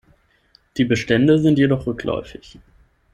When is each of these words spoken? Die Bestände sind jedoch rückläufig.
Die 0.77 0.83
Bestände 0.83 1.37
sind 1.37 1.59
jedoch 1.59 1.85
rückläufig. 1.85 2.57